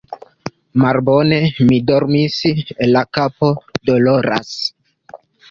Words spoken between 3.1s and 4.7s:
kapo doloras.